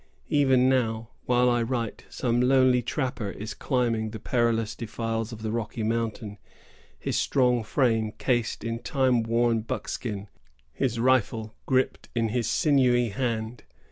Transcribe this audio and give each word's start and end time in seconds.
Even 0.31 0.67
now, 0.67 1.09
while 1.25 1.47
I 1.47 1.61
write, 1.61 2.05
some 2.09 2.41
lonely 2.41 2.81
trapper 2.81 3.29
is 3.29 3.53
climbing 3.53 4.09
the 4.09 4.19
perilous 4.19 4.73
defiles 4.75 5.31
of 5.31 5.43
the 5.43 5.51
Rocky 5.51 5.83
Mountains, 5.83 6.39
his 6.97 7.17
strong 7.17 7.63
frame 7.63 8.11
cased 8.17 8.63
in 8.63 8.79
time 8.79 9.21
worn 9.21 9.61
buck 9.61 9.87
skin, 9.87 10.27
his 10.73 10.99
rifle 10.99 11.53
griped 11.67 12.09
in 12.15 12.29
his 12.29 12.49
sinewy 12.49 13.09
hand. 13.09 13.63